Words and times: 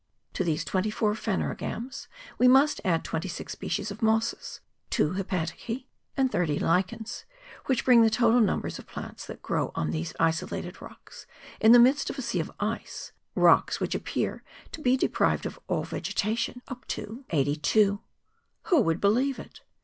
To 0.33 0.43
these 0.43 0.63
four 0.63 0.79
and 0.81 0.91
twenty 0.91 1.15
phanerogams, 1.15 2.07
we 2.39 2.47
must 2.47 2.81
add 2.83 3.03
twenty 3.03 3.27
six 3.27 3.53
species 3.53 3.91
of 3.91 4.01
mosses, 4.01 4.59
two 4.89 5.13
hepaticse, 5.13 5.85
and 6.17 6.31
thirty 6.31 6.57
lichens, 6.57 7.25
which 7.67 7.85
brings 7.85 8.03
the 8.03 8.09
total 8.09 8.41
number 8.41 8.67
of 8.67 8.87
plants 8.87 9.27
that 9.27 9.43
grow 9.43 9.71
on 9.75 9.91
these 9.91 10.15
isolated 10.19 10.81
rocks, 10.81 11.27
in 11.59 11.71
the 11.71 11.77
midst 11.77 12.09
of 12.09 12.17
a 12.17 12.23
sea 12.23 12.39
of 12.39 12.51
ice, 12.59 13.11
rocks 13.35 13.79
which 13.79 13.93
appear 13.93 14.41
to 14.71 14.81
be 14.81 14.97
deprived 14.97 15.45
of 15.45 15.59
all 15.67 15.83
vegetation, 15.83 16.63
up 16.67 16.87
to 16.87 17.01
MONT 17.05 17.09
BLANC. 17.09 17.33
19 17.33 17.39
eighty 17.39 17.55
two. 17.57 18.01
WTio 18.65 18.83
would 18.83 18.99
believe 19.01 19.37
it 19.37 19.61